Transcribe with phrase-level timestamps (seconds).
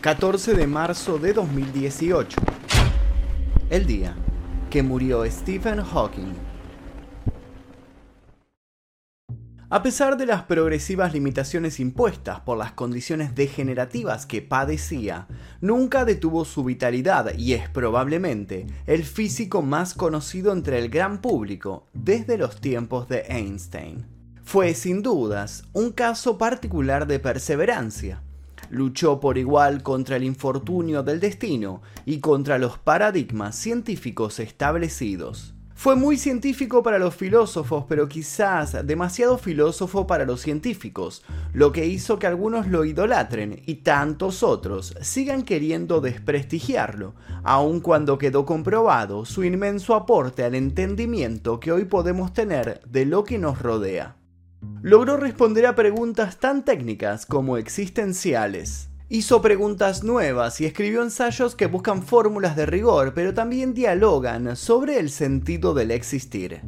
[0.00, 2.40] 14 de marzo de 2018.
[3.68, 4.16] El día
[4.70, 6.32] que murió Stephen Hawking.
[9.68, 15.28] A pesar de las progresivas limitaciones impuestas por las condiciones degenerativas que padecía,
[15.60, 21.88] nunca detuvo su vitalidad y es probablemente el físico más conocido entre el gran público
[21.92, 24.06] desde los tiempos de Einstein.
[24.42, 28.22] Fue sin dudas un caso particular de perseverancia.
[28.70, 35.54] Luchó por igual contra el infortunio del destino y contra los paradigmas científicos establecidos.
[35.80, 41.22] Fue muy científico para los filósofos, pero quizás demasiado filósofo para los científicos,
[41.54, 48.18] lo que hizo que algunos lo idolatren y tantos otros sigan queriendo desprestigiarlo, aun cuando
[48.18, 53.62] quedó comprobado su inmenso aporte al entendimiento que hoy podemos tener de lo que nos
[53.62, 54.19] rodea.
[54.82, 58.88] Logró responder a preguntas tan técnicas como existenciales.
[59.08, 64.98] Hizo preguntas nuevas y escribió ensayos que buscan fórmulas de rigor, pero también dialogan sobre
[64.98, 66.60] el sentido del existir.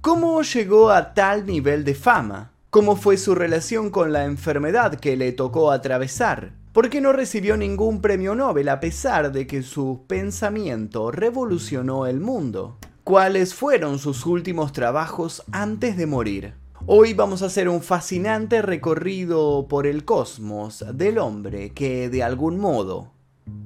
[0.00, 2.52] ¿Cómo llegó a tal nivel de fama?
[2.70, 6.52] ¿Cómo fue su relación con la enfermedad que le tocó atravesar?
[6.72, 12.20] ¿Por qué no recibió ningún premio Nobel a pesar de que su pensamiento revolucionó el
[12.20, 12.76] mundo?
[13.02, 16.65] ¿Cuáles fueron sus últimos trabajos antes de morir?
[16.88, 22.60] Hoy vamos a hacer un fascinante recorrido por el cosmos del hombre que de algún
[22.60, 23.12] modo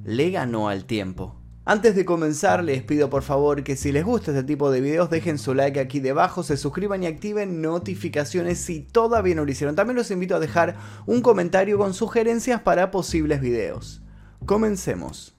[0.04, 1.36] le ganó al tiempo.
[1.66, 5.10] Antes de comenzar les pido por favor que si les gusta este tipo de videos
[5.10, 9.76] dejen su like aquí debajo, se suscriban y activen notificaciones si todavía no lo hicieron.
[9.76, 14.00] También los invito a dejar un comentario con sugerencias para posibles videos.
[14.46, 15.36] Comencemos.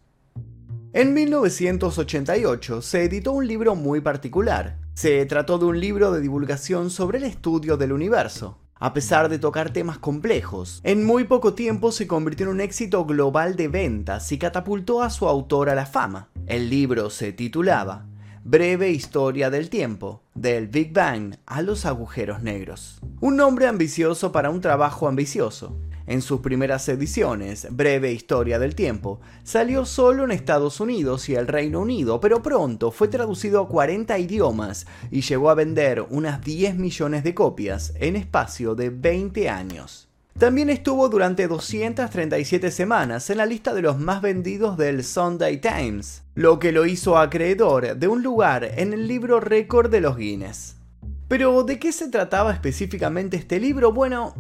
[0.94, 6.90] En 1988 se editó un libro muy particular, se trató de un libro de divulgación
[6.90, 8.58] sobre el estudio del universo.
[8.76, 13.06] A pesar de tocar temas complejos, en muy poco tiempo se convirtió en un éxito
[13.06, 16.30] global de ventas y catapultó a su autor a la fama.
[16.48, 18.08] El libro se titulaba
[18.44, 23.00] Breve Historia del Tiempo, del Big Bang a los agujeros negros.
[23.20, 25.78] Un nombre ambicioso para un trabajo ambicioso.
[26.12, 31.48] En sus primeras ediciones, Breve Historia del Tiempo, salió solo en Estados Unidos y el
[31.48, 36.76] Reino Unido, pero pronto fue traducido a 40 idiomas y llegó a vender unas 10
[36.76, 40.10] millones de copias en espacio de 20 años.
[40.38, 46.24] También estuvo durante 237 semanas en la lista de los más vendidos del Sunday Times,
[46.36, 50.76] lo que lo hizo acreedor de un lugar en el libro récord de los Guinness.
[51.30, 53.94] Pero, ¿de qué se trataba específicamente este libro?
[53.94, 54.36] Bueno,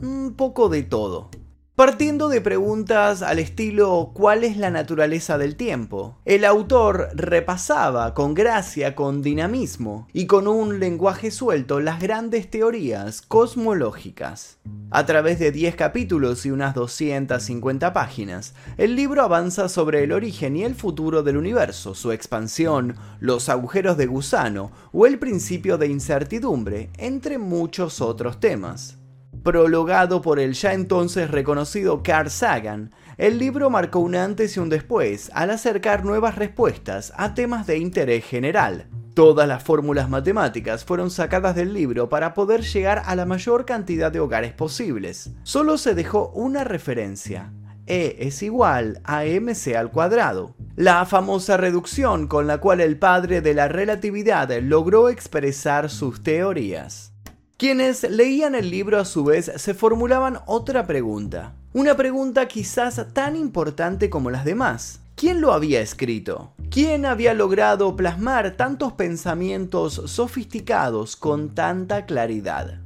[0.00, 1.30] un poco de todo.
[1.78, 6.18] Partiendo de preguntas al estilo ¿cuál es la naturaleza del tiempo?
[6.24, 13.22] El autor repasaba con gracia, con dinamismo y con un lenguaje suelto las grandes teorías
[13.22, 14.58] cosmológicas.
[14.90, 20.56] A través de 10 capítulos y unas 250 páginas, el libro avanza sobre el origen
[20.56, 25.86] y el futuro del universo, su expansión, los agujeros de gusano o el principio de
[25.86, 28.97] incertidumbre, entre muchos otros temas.
[29.42, 34.68] Prologado por el ya entonces reconocido Carl Sagan, el libro marcó un antes y un
[34.68, 38.88] después al acercar nuevas respuestas a temas de interés general.
[39.14, 44.12] Todas las fórmulas matemáticas fueron sacadas del libro para poder llegar a la mayor cantidad
[44.12, 45.32] de hogares posibles.
[45.42, 47.52] Solo se dejó una referencia.
[47.86, 50.54] E es igual a mc al cuadrado.
[50.76, 57.14] La famosa reducción con la cual el padre de la relatividad logró expresar sus teorías.
[57.58, 61.56] Quienes leían el libro a su vez se formulaban otra pregunta.
[61.72, 65.00] Una pregunta quizás tan importante como las demás.
[65.16, 66.52] ¿Quién lo había escrito?
[66.70, 72.80] ¿Quién había logrado plasmar tantos pensamientos sofisticados con tanta claridad?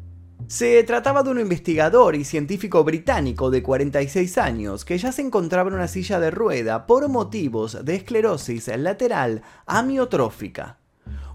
[0.46, 5.68] Se trataba de un investigador y científico británico de 46 años que ya se encontraba
[5.68, 10.78] en una silla de rueda por motivos de esclerosis lateral amiotrófica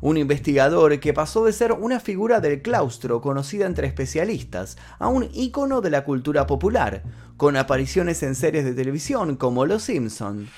[0.01, 5.29] un investigador que pasó de ser una figura del claustro conocida entre especialistas a un
[5.33, 7.03] ícono de la cultura popular,
[7.37, 10.49] con apariciones en series de televisión como Los Simpson.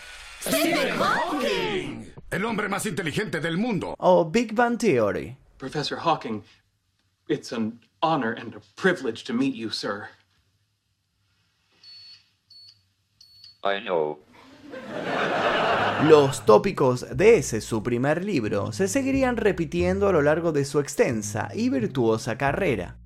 [0.42, 2.14] ¡Stephen Hawking!
[2.32, 3.96] El hombre más inteligente del mundo.
[3.98, 5.36] O Big Bang Theory.
[5.58, 6.44] Professor Hawking,
[7.28, 10.08] it's an honor and a privilege to meet you, sir.
[13.64, 14.20] I know.
[16.08, 20.80] Los tópicos de ese su primer libro se seguirían repitiendo a lo largo de su
[20.80, 22.98] extensa y virtuosa carrera.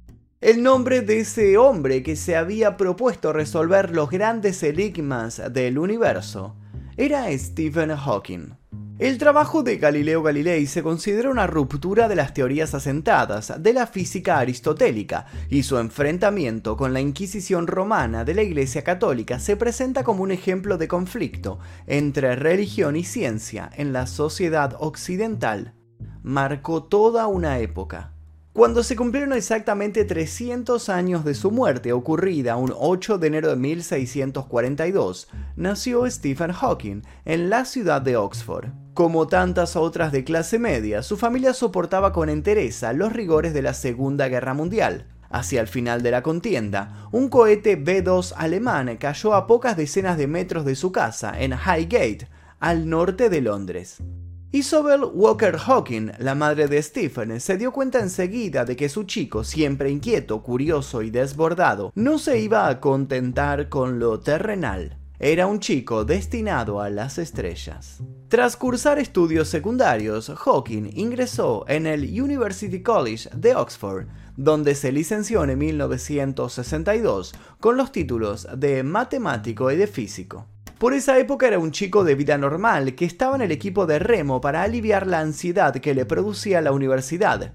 [0.42, 6.56] El nombre de ese hombre que se había propuesto resolver los grandes enigmas del universo
[6.96, 8.63] era Stephen Hawking.
[9.04, 13.86] El trabajo de Galileo Galilei se considera una ruptura de las teorías asentadas de la
[13.86, 20.06] física aristotélica y su enfrentamiento con la Inquisición romana de la Iglesia Católica se presenta
[20.06, 25.74] como un ejemplo de conflicto entre religión y ciencia en la sociedad occidental.
[26.22, 28.14] Marcó toda una época.
[28.54, 33.56] Cuando se cumplieron exactamente 300 años de su muerte, ocurrida un 8 de enero de
[33.56, 38.68] 1642, nació Stephen Hawking en la ciudad de Oxford.
[38.94, 43.74] Como tantas otras de clase media, su familia soportaba con entereza los rigores de la
[43.74, 45.08] Segunda Guerra Mundial.
[45.32, 50.28] Hacia el final de la contienda, un cohete B-2 alemán cayó a pocas decenas de
[50.28, 52.28] metros de su casa en Highgate,
[52.60, 53.98] al norte de Londres.
[54.56, 59.44] Isabel Walker Hawking, la madre de Stephen, se dio cuenta enseguida de que su chico,
[59.44, 65.00] siempre inquieto, curioso y desbordado, no se iba a contentar con lo terrenal.
[65.18, 68.04] Era un chico destinado a las estrellas.
[68.28, 74.06] Tras cursar estudios secundarios, Hawking ingresó en el University College de Oxford,
[74.36, 80.48] donde se licenció en 1962 con los títulos de matemático y de físico.
[80.78, 84.00] Por esa época era un chico de vida normal que estaba en el equipo de
[84.00, 87.54] remo para aliviar la ansiedad que le producía la universidad.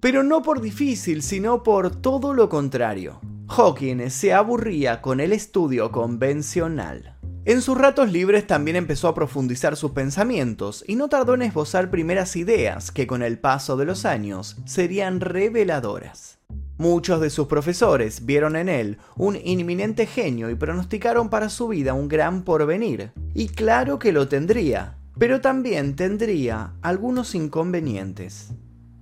[0.00, 3.20] Pero no por difícil, sino por todo lo contrario.
[3.48, 7.13] Hawking se aburría con el estudio convencional.
[7.46, 11.90] En sus ratos libres también empezó a profundizar sus pensamientos y no tardó en esbozar
[11.90, 16.38] primeras ideas que con el paso de los años serían reveladoras.
[16.78, 21.92] Muchos de sus profesores vieron en él un inminente genio y pronosticaron para su vida
[21.92, 23.12] un gran porvenir.
[23.34, 28.54] Y claro que lo tendría, pero también tendría algunos inconvenientes.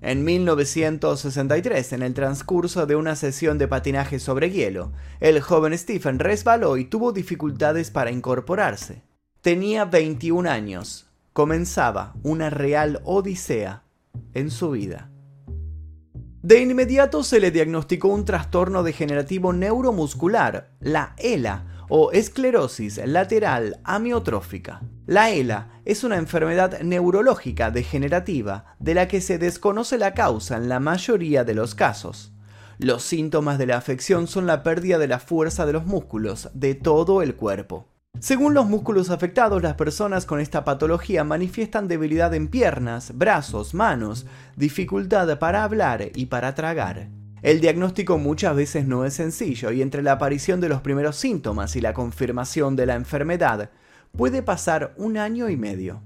[0.02, 4.90] En 1963, en el transcurso de una sesión de patinaje sobre hielo,
[5.20, 9.02] el joven Stephen resbaló y tuvo dificultades para incorporarse.
[9.42, 11.06] Tenía 21 años.
[11.32, 13.84] Comenzaba una real odisea
[14.34, 15.08] en su vida.
[16.42, 24.82] De inmediato se le diagnosticó un trastorno degenerativo neuromuscular, la ELA, o esclerosis lateral amiotrófica.
[25.06, 30.68] La ELA es una enfermedad neurológica degenerativa de la que se desconoce la causa en
[30.68, 32.32] la mayoría de los casos.
[32.78, 36.74] Los síntomas de la afección son la pérdida de la fuerza de los músculos de
[36.74, 37.88] todo el cuerpo.
[38.18, 44.26] Según los músculos afectados, las personas con esta patología manifiestan debilidad en piernas, brazos, manos,
[44.56, 47.08] dificultad para hablar y para tragar.
[47.42, 51.74] El diagnóstico muchas veces no es sencillo y entre la aparición de los primeros síntomas
[51.74, 53.70] y la confirmación de la enfermedad
[54.16, 56.02] puede pasar un año y medio.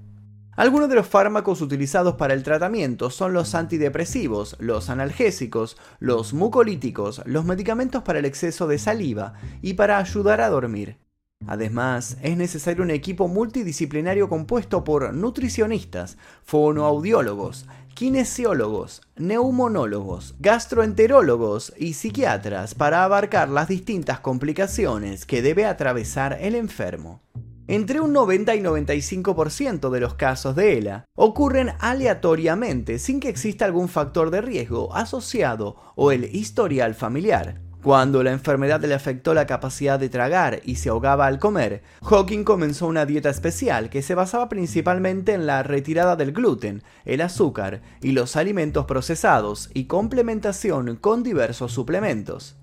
[0.57, 7.21] Algunos de los fármacos utilizados para el tratamiento son los antidepresivos, los analgésicos, los mucolíticos,
[7.25, 10.97] los medicamentos para el exceso de saliva y para ayudar a dormir.
[11.45, 22.73] Además, es necesario un equipo multidisciplinario compuesto por nutricionistas, fonoaudiólogos, kinesiólogos, neumonólogos, gastroenterólogos y psiquiatras
[22.73, 27.21] para abarcar las distintas complicaciones que debe atravesar el enfermo.
[27.69, 33.65] Entre un 90 y 95% de los casos de ELA ocurren aleatoriamente sin que exista
[33.65, 37.59] algún factor de riesgo asociado o el historial familiar.
[37.83, 42.45] Cuando la enfermedad le afectó la capacidad de tragar y se ahogaba al comer, Hawking
[42.45, 47.81] comenzó una dieta especial que se basaba principalmente en la retirada del gluten, el azúcar
[48.01, 52.55] y los alimentos procesados y complementación con diversos suplementos.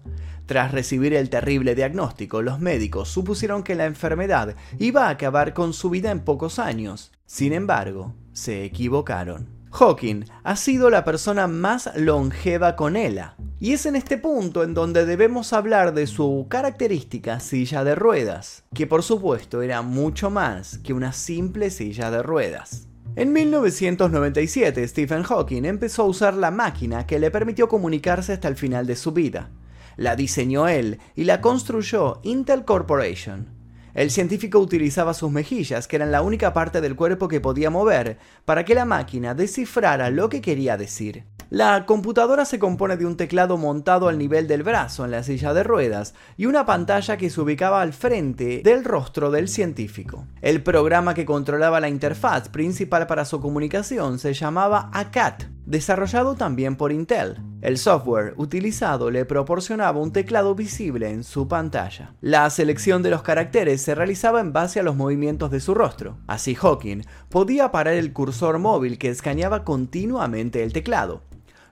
[0.47, 5.73] Tras recibir el terrible diagnóstico, los médicos supusieron que la enfermedad iba a acabar con
[5.73, 7.13] su vida en pocos años.
[7.25, 9.49] Sin embargo, se equivocaron.
[9.71, 14.73] Hawking ha sido la persona más longeva con ELA, y es en este punto en
[14.73, 20.79] donde debemos hablar de su característica silla de ruedas, que por supuesto era mucho más
[20.79, 22.87] que una simple silla de ruedas.
[23.17, 28.57] En 1997, Stephen Hawking empezó a usar la máquina que le permitió comunicarse hasta el
[28.57, 29.51] final de su vida.
[29.97, 33.49] La diseñó él y la construyó Intel Corporation.
[33.95, 38.19] El científico utilizaba sus mejillas, que eran la única parte del cuerpo que podía mover,
[38.45, 41.25] para que la máquina descifrara lo que quería decir.
[41.49, 45.55] La computadora se compone de un teclado montado al nivel del brazo en la silla
[45.55, 50.27] de ruedas y una pantalla que se ubicaba al frente del rostro del científico.
[50.43, 56.77] El programa que controlaba la interfaz principal para su comunicación se llamaba ACAT, desarrollado también
[56.77, 57.39] por Intel.
[57.63, 62.15] El software utilizado le proporcionaba un teclado visible en su pantalla.
[62.21, 66.19] La selección de los caracteres se realizaba en base a los movimientos de su rostro.
[66.27, 71.23] Así Hawking podía parar el cursor móvil que escaneaba continuamente el teclado.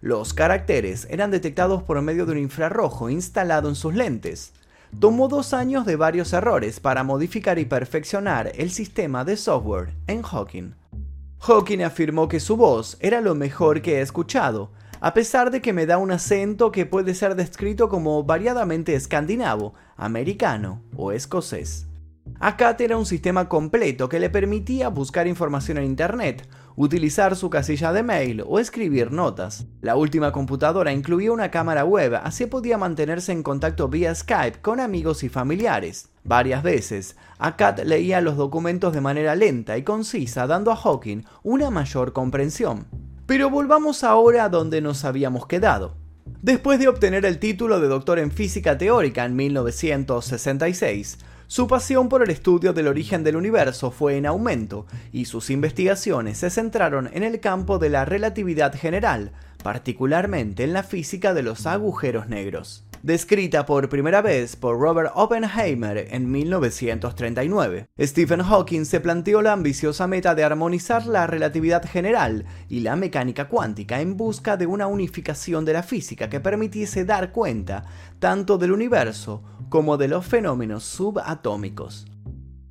[0.01, 4.53] Los caracteres eran detectados por medio de un infrarrojo instalado en sus lentes.
[4.99, 10.23] Tomó dos años de varios errores para modificar y perfeccionar el sistema de software en
[10.23, 10.82] Hawking.
[11.45, 14.71] Hawking afirmó que su voz era lo mejor que he escuchado,
[15.01, 19.75] a pesar de que me da un acento que puede ser descrito como variadamente escandinavo,
[19.97, 21.89] americano o escocés.
[22.45, 27.93] ACAT era un sistema completo que le permitía buscar información en Internet, utilizar su casilla
[27.93, 29.67] de mail o escribir notas.
[29.81, 34.81] La última computadora incluía una cámara web, así podía mantenerse en contacto vía Skype con
[34.81, 36.09] amigos y familiares.
[36.25, 41.71] Varias veces, ACAT leía los documentos de manera lenta y concisa, dando a Hawking una
[41.71, 42.89] mayor comprensión.
[43.25, 45.95] Pero volvamos ahora a donde nos habíamos quedado.
[46.41, 51.19] Después de obtener el título de doctor en física teórica en 1966,
[51.53, 56.39] su pasión por el estudio del origen del universo fue en aumento y sus investigaciones
[56.39, 59.33] se centraron en el campo de la relatividad general,
[59.63, 66.07] particularmente en la física de los agujeros negros descrita por primera vez por Robert Oppenheimer
[66.11, 67.89] en 1939.
[68.01, 73.49] Stephen Hawking se planteó la ambiciosa meta de armonizar la relatividad general y la mecánica
[73.49, 77.85] cuántica en busca de una unificación de la física que permitiese dar cuenta
[78.21, 79.43] tanto del universo
[79.73, 82.05] como de los fenómenos subatómicos.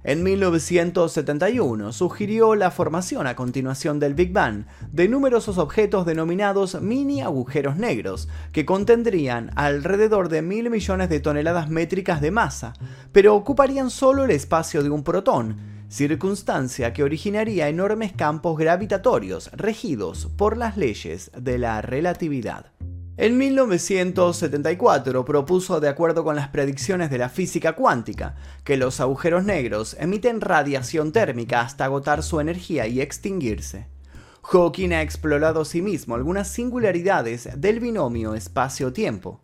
[0.03, 7.23] En 1971 sugirió la formación a continuación del Big Bang de numerosos objetos denominados mini
[7.23, 12.73] agujeros negros, que contendrían alrededor de mil millones de toneladas métricas de masa,
[13.11, 15.57] pero ocuparían solo el espacio de un protón,
[15.89, 22.67] circunstancia que originaría enormes campos gravitatorios regidos por las leyes de la relatividad.
[23.21, 29.43] En 1974 propuso, de acuerdo con las predicciones de la física cuántica, que los agujeros
[29.43, 33.85] negros emiten radiación térmica hasta agotar su energía y extinguirse.
[34.41, 39.43] Hawking ha explorado sí mismo algunas singularidades del binomio espacio-tiempo.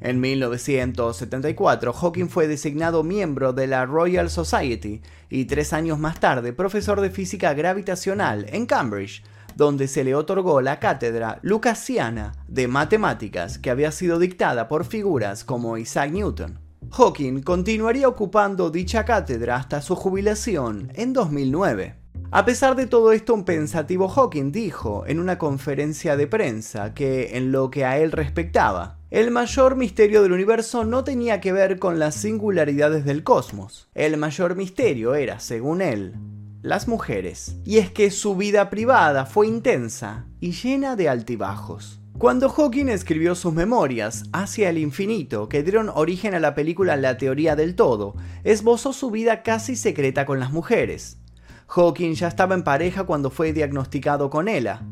[0.00, 5.00] En 1974, Hawking fue designado miembro de la Royal Society
[5.30, 9.22] y tres años más tarde profesor de física gravitacional en Cambridge,
[9.56, 15.44] donde se le otorgó la cátedra lucasiana de matemáticas que había sido dictada por figuras
[15.44, 16.58] como Isaac Newton.
[16.90, 21.96] Hawking continuaría ocupando dicha cátedra hasta su jubilación en 2009.
[22.30, 27.36] A pesar de todo esto, un pensativo Hawking dijo en una conferencia de prensa que,
[27.36, 31.78] en lo que a él respectaba, el mayor misterio del universo no tenía que ver
[31.78, 33.90] con las singularidades del cosmos.
[33.94, 36.14] El mayor misterio era, según él,
[36.62, 37.56] las mujeres.
[37.64, 42.00] Y es que su vida privada fue intensa y llena de altibajos.
[42.18, 47.16] Cuando Hawking escribió sus memorias, Hacia el infinito, que dieron origen a la película La
[47.16, 48.14] teoría del todo,
[48.44, 51.18] esbozó su vida casi secreta con las mujeres.
[51.66, 54.82] Hawking ya estaba en pareja cuando fue diagnosticado con ELA.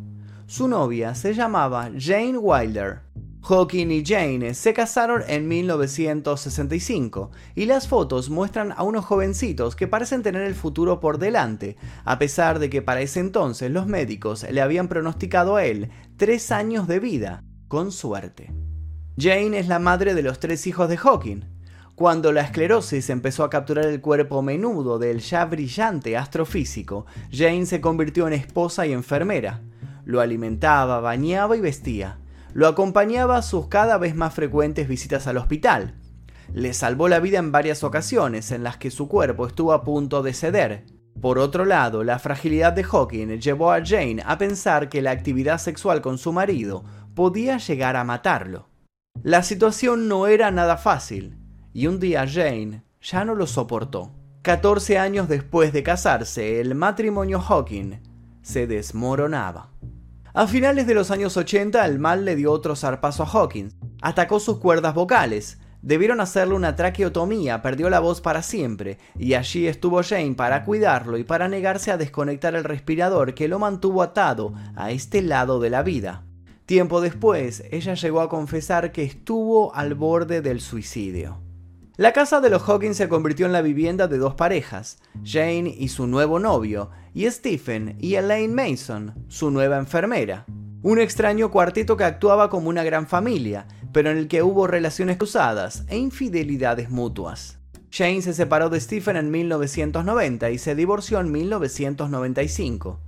[0.47, 3.03] Su novia se llamaba Jane Wilder.
[3.43, 9.89] Hawking y Jane se casaron en 1965 y las fotos muestran a unos jovencitos que
[9.89, 14.47] parecen tener el futuro por delante, a pesar de que para ese entonces los médicos
[14.51, 18.53] le habían pronosticado a él tres años de vida, con suerte.
[19.17, 21.41] Jane es la madre de los tres hijos de Hawking.
[21.95, 27.81] Cuando la esclerosis empezó a capturar el cuerpo menudo del ya brillante astrofísico, Jane se
[27.81, 29.61] convirtió en esposa y enfermera.
[30.05, 32.19] Lo alimentaba, bañaba y vestía
[32.53, 35.95] lo acompañaba a sus cada vez más frecuentes visitas al hospital.
[36.53, 40.23] Le salvó la vida en varias ocasiones en las que su cuerpo estuvo a punto
[40.23, 40.85] de ceder.
[41.21, 45.59] Por otro lado, la fragilidad de Hawking llevó a Jane a pensar que la actividad
[45.59, 48.69] sexual con su marido podía llegar a matarlo.
[49.23, 51.37] La situación no era nada fácil,
[51.73, 54.13] y un día Jane ya no lo soportó.
[54.43, 58.01] 14 años después de casarse, el matrimonio Hawking
[58.43, 59.71] se desmoronaba.
[60.33, 63.75] A finales de los años 80, el mal le dio otro zarpazo a Hawkins.
[64.01, 65.59] Atacó sus cuerdas vocales.
[65.83, 71.19] Debieron hacerle una traqueotomía, perdió la voz para siempre, y allí estuvo Jane para cuidarlo
[71.19, 75.71] y para negarse a desconectar el respirador que lo mantuvo atado a este lado de
[75.71, 76.23] la vida.
[76.65, 81.41] Tiempo después, ella llegó a confesar que estuvo al borde del suicidio.
[81.97, 85.89] La casa de los Hawkins se convirtió en la vivienda de dos parejas, Jane y
[85.89, 90.47] su nuevo novio, y Stephen y Elaine Mason, su nueva enfermera.
[90.83, 95.17] Un extraño cuarteto que actuaba como una gran familia, pero en el que hubo relaciones
[95.17, 97.59] cruzadas e infidelidades mutuas.
[97.91, 103.01] Jane se separó de Stephen en 1990 y se divorció en 1995.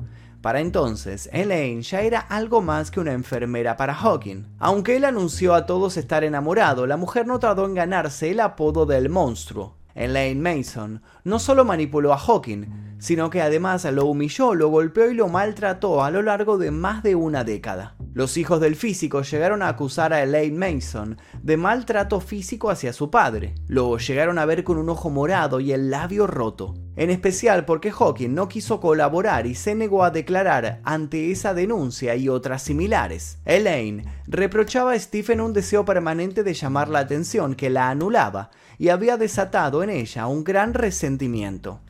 [0.42, 4.48] Para entonces, Elaine ya era algo más que una enfermera para Hawking.
[4.58, 8.84] Aunque él anunció a todos estar enamorado, la mujer no tardó en ganarse el apodo
[8.84, 9.76] del monstruo.
[9.94, 15.14] Elaine Mason no solo manipuló a Hawking, sino que además lo humilló, lo golpeó y
[15.14, 17.96] lo maltrató a lo largo de más de una década.
[18.14, 23.10] Los hijos del físico llegaron a acusar a Elaine Mason de maltrato físico hacia su
[23.10, 23.54] padre.
[23.68, 26.74] Lo llegaron a ver con un ojo morado y el labio roto.
[26.94, 32.14] En especial porque Hawking no quiso colaborar y se negó a declarar ante esa denuncia
[32.14, 33.38] y otras similares.
[33.46, 38.90] Elaine reprochaba a Stephen un deseo permanente de llamar la atención que la anulaba y
[38.90, 41.80] había desatado en ella un gran resentimiento.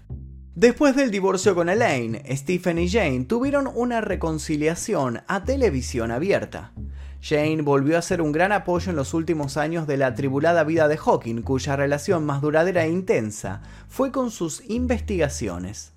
[0.55, 6.73] Después del divorcio con Elaine, Stephen y Jane tuvieron una reconciliación a televisión abierta.
[7.23, 10.89] Jane volvió a ser un gran apoyo en los últimos años de la atribulada vida
[10.89, 15.95] de Hawking, cuya relación más duradera e intensa fue con sus investigaciones.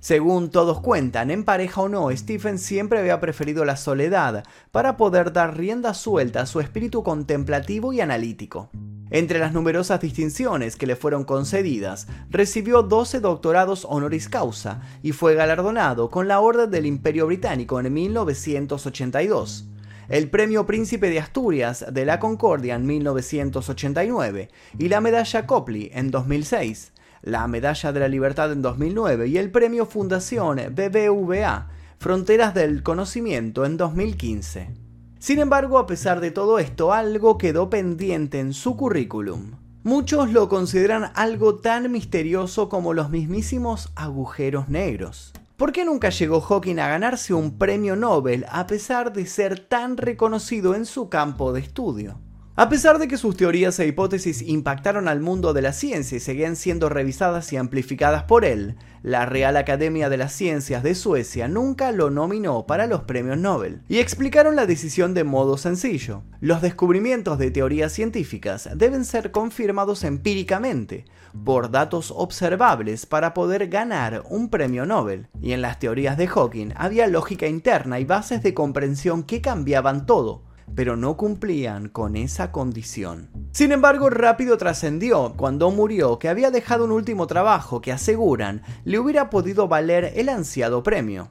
[0.00, 5.30] Según todos cuentan, en pareja o no, Stephen siempre había preferido la soledad para poder
[5.34, 8.70] dar rienda suelta a su espíritu contemplativo y analítico.
[9.14, 15.36] Entre las numerosas distinciones que le fueron concedidas, recibió 12 doctorados honoris causa y fue
[15.36, 19.68] galardonado con la Orden del Imperio Británico en 1982,
[20.08, 24.48] el Premio Príncipe de Asturias de la Concordia en 1989
[24.80, 26.92] y la Medalla Copley en 2006,
[27.22, 31.68] la Medalla de la Libertad en 2009 y el Premio Fundación BBVA
[32.00, 34.83] Fronteras del Conocimiento en 2015.
[35.24, 39.52] Sin embargo, a pesar de todo esto, algo quedó pendiente en su currículum.
[39.82, 45.32] Muchos lo consideran algo tan misterioso como los mismísimos agujeros negros.
[45.56, 49.96] ¿Por qué nunca llegó Hawking a ganarse un premio Nobel a pesar de ser tan
[49.96, 52.20] reconocido en su campo de estudio?
[52.56, 56.20] A pesar de que sus teorías e hipótesis impactaron al mundo de la ciencia y
[56.20, 61.48] seguían siendo revisadas y amplificadas por él, la Real Academia de las Ciencias de Suecia
[61.48, 63.82] nunca lo nominó para los premios Nobel.
[63.88, 66.22] Y explicaron la decisión de modo sencillo.
[66.40, 71.06] Los descubrimientos de teorías científicas deben ser confirmados empíricamente,
[71.44, 75.26] por datos observables para poder ganar un premio Nobel.
[75.42, 80.06] Y en las teorías de Hawking había lógica interna y bases de comprensión que cambiaban
[80.06, 83.30] todo pero no cumplían con esa condición.
[83.52, 88.98] Sin embargo, rápido trascendió cuando murió que había dejado un último trabajo que aseguran le
[88.98, 91.30] hubiera podido valer el ansiado premio.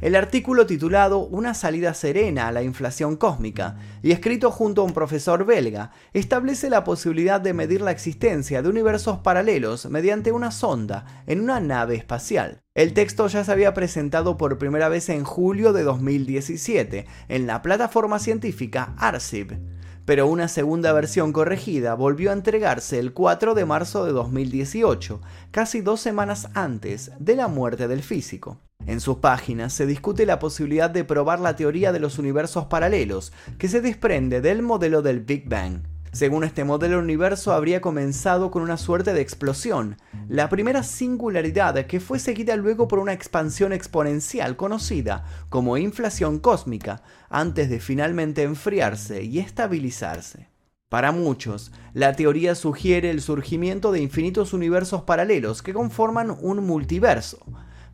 [0.00, 4.92] El artículo titulado Una salida serena a la inflación cósmica y escrito junto a un
[4.92, 11.22] profesor belga establece la posibilidad de medir la existencia de universos paralelos mediante una sonda
[11.26, 12.60] en una nave espacial.
[12.74, 17.62] El texto ya se había presentado por primera vez en julio de 2017 en la
[17.62, 19.60] plataforma científica ARCIB,
[20.04, 25.20] pero una segunda versión corregida volvió a entregarse el 4 de marzo de 2018,
[25.52, 28.58] casi dos semanas antes de la muerte del físico.
[28.86, 33.32] En sus páginas se discute la posibilidad de probar la teoría de los universos paralelos,
[33.58, 35.84] que se desprende del modelo del Big Bang.
[36.12, 39.96] Según este modelo, el universo habría comenzado con una suerte de explosión,
[40.28, 47.02] la primera singularidad que fue seguida luego por una expansión exponencial conocida como inflación cósmica,
[47.30, 50.48] antes de finalmente enfriarse y estabilizarse.
[50.88, 57.44] Para muchos, la teoría sugiere el surgimiento de infinitos universos paralelos que conforman un multiverso,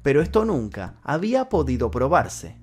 [0.03, 2.57] pero esto nunca había podido probarse.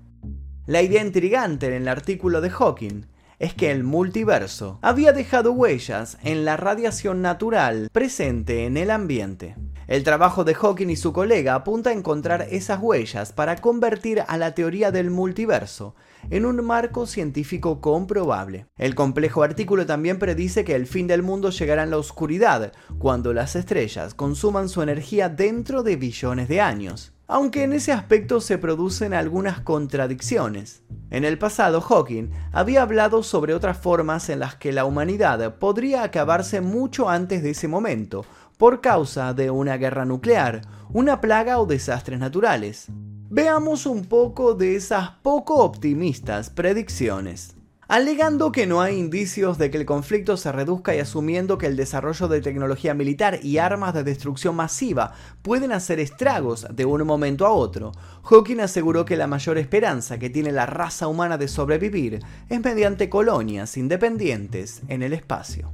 [0.65, 3.05] La idea intrigante en el artículo de Hawking
[3.39, 9.55] es que el multiverso había dejado huellas en la radiación natural presente en el ambiente.
[9.85, 14.37] El trabajo de Hawking y su colega apunta a encontrar esas huellas para convertir a
[14.37, 15.95] la teoría del multiverso
[16.29, 18.65] en un marco científico comprobable.
[18.77, 23.31] El complejo artículo también predice que el fin del mundo llegará en la oscuridad, cuando
[23.31, 28.57] las estrellas consuman su energía dentro de billones de años aunque en ese aspecto se
[28.57, 30.81] producen algunas contradicciones.
[31.09, 36.03] En el pasado, Hawking había hablado sobre otras formas en las que la humanidad podría
[36.03, 38.25] acabarse mucho antes de ese momento,
[38.57, 42.87] por causa de una guerra nuclear, una plaga o desastres naturales.
[43.29, 47.56] Veamos un poco de esas poco optimistas predicciones
[47.87, 51.77] alegando que no hay indicios de que el conflicto se reduzca y asumiendo que el
[51.77, 57.45] desarrollo de tecnología militar y armas de destrucción masiva pueden hacer estragos de un momento
[57.45, 62.19] a otro, Hawking aseguró que la mayor esperanza que tiene la raza humana de sobrevivir
[62.49, 65.71] es mediante colonias independientes en el espacio.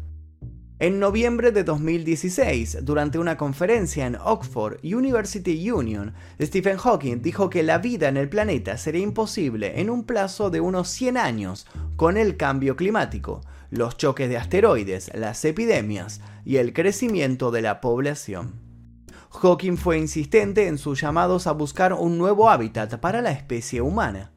[0.79, 7.61] En noviembre de 2016, durante una conferencia en Oxford University Union, Stephen Hawking dijo que
[7.61, 12.17] la vida en el planeta sería imposible en un plazo de unos 100 años con
[12.17, 18.59] el cambio climático, los choques de asteroides, las epidemias y el crecimiento de la población.
[19.29, 24.31] Hawking fue insistente en sus llamados a buscar un nuevo hábitat para la especie humana.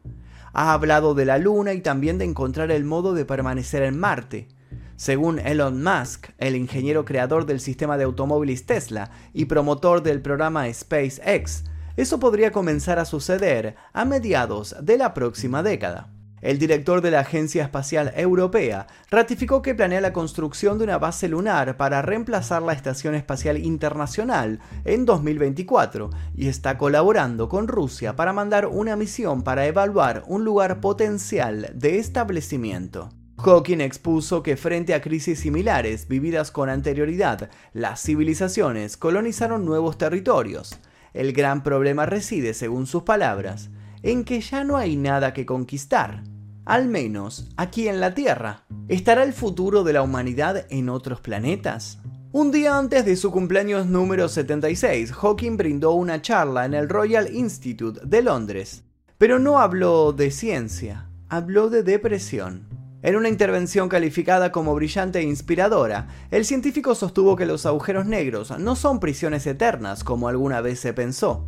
[0.52, 4.48] Ha hablado de la Luna y también de encontrar el modo de permanecer en Marte,
[4.96, 10.72] según Elon Musk, el ingeniero creador del sistema de automóviles Tesla y promotor del programa
[10.72, 11.64] SpaceX,
[11.96, 16.10] eso podría comenzar a suceder a mediados de la próxima década.
[16.42, 21.28] El director de la Agencia Espacial Europea ratificó que planea la construcción de una base
[21.28, 28.34] lunar para reemplazar la Estación Espacial Internacional en 2024 y está colaborando con Rusia para
[28.34, 33.08] mandar una misión para evaluar un lugar potencial de establecimiento.
[33.38, 40.78] Hawking expuso que frente a crisis similares vividas con anterioridad, las civilizaciones colonizaron nuevos territorios.
[41.12, 43.70] El gran problema reside, según sus palabras,
[44.02, 46.22] en que ya no hay nada que conquistar,
[46.64, 48.64] al menos aquí en la Tierra.
[48.88, 51.98] ¿Estará el futuro de la humanidad en otros planetas?
[52.32, 57.34] Un día antes de su cumpleaños número 76, Hawking brindó una charla en el Royal
[57.34, 58.82] Institute de Londres.
[59.18, 62.65] Pero no habló de ciencia, habló de depresión.
[63.06, 68.58] En una intervención calificada como brillante e inspiradora, el científico sostuvo que los agujeros negros
[68.58, 71.46] no son prisiones eternas como alguna vez se pensó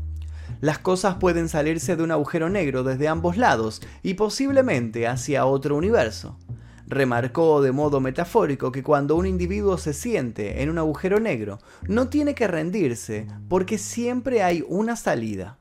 [0.61, 5.77] las cosas pueden salirse de un agujero negro desde ambos lados y posiblemente hacia otro
[5.77, 6.37] universo.
[6.87, 12.09] Remarcó de modo metafórico que cuando un individuo se siente en un agujero negro, no
[12.09, 15.59] tiene que rendirse porque siempre hay una salida.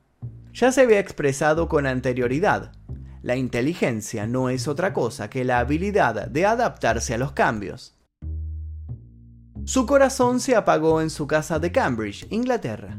[0.54, 2.72] Ya se había expresado con anterioridad.
[3.22, 7.98] La inteligencia no es otra cosa que la habilidad de adaptarse a los cambios.
[9.64, 12.96] Su corazón se apagó en su casa de Cambridge, Inglaterra.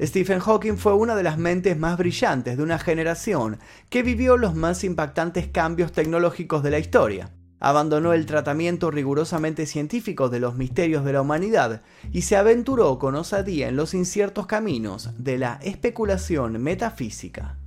[0.00, 3.58] Stephen Hawking fue una de las mentes más brillantes de una generación
[3.90, 7.30] que vivió los más impactantes cambios tecnológicos de la historia.
[7.58, 13.14] Abandonó el tratamiento rigurosamente científico de los misterios de la humanidad y se aventuró con
[13.14, 17.58] osadía en los inciertos caminos de la especulación metafísica.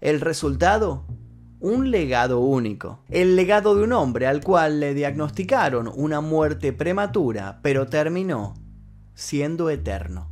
[0.00, 1.04] El resultado
[1.60, 3.00] un legado único.
[3.08, 8.54] El legado de un hombre al cual le diagnosticaron una muerte prematura, pero terminó
[9.14, 10.28] siendo eterno.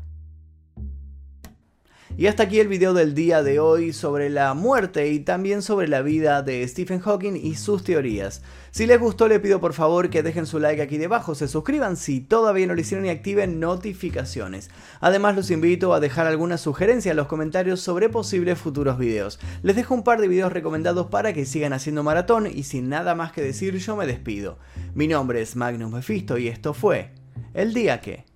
[2.19, 5.87] Y hasta aquí el video del día de hoy sobre la muerte y también sobre
[5.87, 8.41] la vida de Stephen Hawking y sus teorías.
[8.71, 11.99] Si les gustó les pido por favor que dejen su like aquí debajo, se suscriban
[11.99, 14.71] si todavía no lo hicieron y activen notificaciones.
[15.01, 19.39] Además los invito a dejar alguna sugerencia en los comentarios sobre posibles futuros videos.
[19.63, 23.15] Les dejo un par de videos recomendados para que sigan haciendo maratón y sin nada
[23.15, 24.59] más que decir yo me despido.
[24.95, 27.11] Mi nombre es Magnus Mephisto y esto fue
[27.53, 28.36] El Día Que...